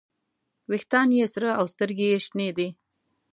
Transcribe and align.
ویښتان 0.69 1.07
یې 1.17 1.25
سره 1.33 1.49
او 1.59 1.65
سترګې 1.73 2.05
یې 2.11 2.19
شنې 2.25 2.49
دي. 2.57 2.67